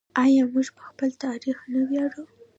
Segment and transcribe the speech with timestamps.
[0.23, 2.23] آیا موږ په خپل تاریخ نه ویاړو؟